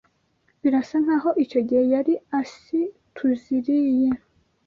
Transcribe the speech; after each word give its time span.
Birasa 0.61 0.95
nkaho 1.03 1.29
icyo 1.43 1.59
gihe 1.67 1.83
yari 1.93 2.13
asiTUZIriye. 2.39 4.09